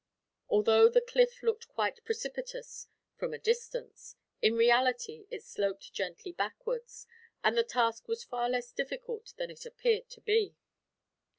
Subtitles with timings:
[0.49, 7.05] Although the cliff looked quite precipitous, from a distance; in reality it sloped gently backwards,
[7.43, 10.55] and the task was far less difficult than it appeared to be.